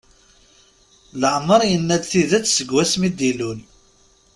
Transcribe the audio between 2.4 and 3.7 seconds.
seg wasmi d-ilul.